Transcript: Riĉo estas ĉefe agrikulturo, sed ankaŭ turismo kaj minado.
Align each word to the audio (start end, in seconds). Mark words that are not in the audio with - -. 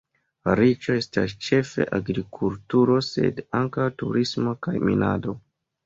Riĉo 0.59 0.95
estas 1.01 1.35
ĉefe 1.49 1.87
agrikulturo, 1.99 2.99
sed 3.11 3.45
ankaŭ 3.63 3.89
turismo 4.03 4.59
kaj 4.67 4.79
minado. 4.91 5.43